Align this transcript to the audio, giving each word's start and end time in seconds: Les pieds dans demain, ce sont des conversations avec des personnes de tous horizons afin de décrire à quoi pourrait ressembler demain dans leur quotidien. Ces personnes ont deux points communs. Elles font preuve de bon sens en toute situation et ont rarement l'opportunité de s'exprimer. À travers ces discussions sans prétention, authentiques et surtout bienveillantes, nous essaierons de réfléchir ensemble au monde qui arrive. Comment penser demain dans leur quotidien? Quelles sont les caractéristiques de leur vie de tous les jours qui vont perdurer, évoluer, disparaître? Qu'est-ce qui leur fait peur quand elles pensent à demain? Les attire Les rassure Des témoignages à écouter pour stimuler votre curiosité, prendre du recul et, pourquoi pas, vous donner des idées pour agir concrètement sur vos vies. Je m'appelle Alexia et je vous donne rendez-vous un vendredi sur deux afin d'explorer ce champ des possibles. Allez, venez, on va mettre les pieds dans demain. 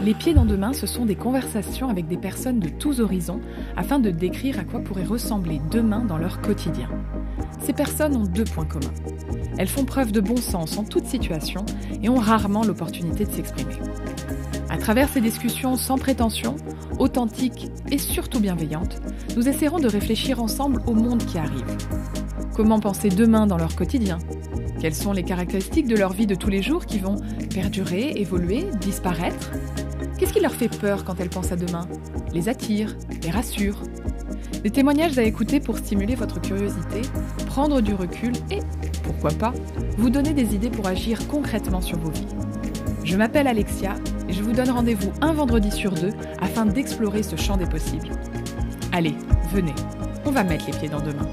Les 0.00 0.14
pieds 0.14 0.32
dans 0.32 0.44
demain, 0.44 0.72
ce 0.72 0.86
sont 0.86 1.04
des 1.04 1.16
conversations 1.16 1.88
avec 1.88 2.06
des 2.06 2.16
personnes 2.16 2.60
de 2.60 2.68
tous 2.68 3.00
horizons 3.00 3.40
afin 3.76 3.98
de 3.98 4.10
décrire 4.10 4.58
à 4.60 4.64
quoi 4.64 4.80
pourrait 4.80 5.04
ressembler 5.04 5.60
demain 5.72 6.04
dans 6.04 6.18
leur 6.18 6.40
quotidien. 6.40 6.88
Ces 7.60 7.72
personnes 7.72 8.14
ont 8.14 8.24
deux 8.24 8.44
points 8.44 8.64
communs. 8.64 8.94
Elles 9.58 9.66
font 9.66 9.84
preuve 9.84 10.12
de 10.12 10.20
bon 10.20 10.36
sens 10.36 10.78
en 10.78 10.84
toute 10.84 11.06
situation 11.06 11.66
et 12.00 12.08
ont 12.08 12.14
rarement 12.14 12.62
l'opportunité 12.62 13.24
de 13.24 13.32
s'exprimer. 13.32 13.74
À 14.70 14.78
travers 14.78 15.08
ces 15.08 15.20
discussions 15.20 15.74
sans 15.74 15.98
prétention, 15.98 16.54
authentiques 17.00 17.68
et 17.90 17.98
surtout 17.98 18.38
bienveillantes, 18.38 19.00
nous 19.36 19.48
essaierons 19.48 19.80
de 19.80 19.88
réfléchir 19.88 20.40
ensemble 20.40 20.80
au 20.86 20.94
monde 20.94 21.24
qui 21.24 21.38
arrive. 21.38 21.76
Comment 22.54 22.78
penser 22.78 23.08
demain 23.08 23.48
dans 23.48 23.58
leur 23.58 23.74
quotidien? 23.74 24.18
Quelles 24.80 24.94
sont 24.94 25.12
les 25.12 25.24
caractéristiques 25.24 25.88
de 25.88 25.96
leur 25.96 26.12
vie 26.12 26.26
de 26.26 26.36
tous 26.36 26.50
les 26.50 26.62
jours 26.62 26.86
qui 26.86 26.98
vont 26.98 27.16
perdurer, 27.52 28.12
évoluer, 28.16 28.66
disparaître? 28.80 29.50
Qu'est-ce 30.16 30.32
qui 30.32 30.40
leur 30.40 30.54
fait 30.54 30.68
peur 30.68 31.04
quand 31.04 31.18
elles 31.18 31.30
pensent 31.30 31.50
à 31.50 31.56
demain? 31.56 31.88
Les 32.32 32.48
attire 32.48 32.96
Les 33.22 33.30
rassure 33.30 33.82
Des 34.62 34.70
témoignages 34.70 35.18
à 35.18 35.24
écouter 35.24 35.58
pour 35.58 35.78
stimuler 35.78 36.14
votre 36.14 36.40
curiosité, 36.40 37.02
prendre 37.46 37.80
du 37.80 37.92
recul 37.92 38.32
et, 38.52 38.60
pourquoi 39.02 39.30
pas, 39.30 39.52
vous 39.96 40.10
donner 40.10 40.32
des 40.32 40.54
idées 40.54 40.70
pour 40.70 40.86
agir 40.86 41.26
concrètement 41.26 41.80
sur 41.80 41.98
vos 41.98 42.10
vies. 42.10 42.26
Je 43.02 43.16
m'appelle 43.16 43.48
Alexia 43.48 43.96
et 44.28 44.32
je 44.32 44.42
vous 44.44 44.52
donne 44.52 44.70
rendez-vous 44.70 45.10
un 45.20 45.32
vendredi 45.32 45.72
sur 45.72 45.90
deux 45.90 46.12
afin 46.40 46.66
d'explorer 46.66 47.24
ce 47.24 47.34
champ 47.34 47.56
des 47.56 47.66
possibles. 47.66 48.10
Allez, 48.92 49.14
venez, 49.52 49.74
on 50.24 50.30
va 50.30 50.44
mettre 50.44 50.66
les 50.66 50.78
pieds 50.78 50.88
dans 50.88 51.00
demain. 51.00 51.26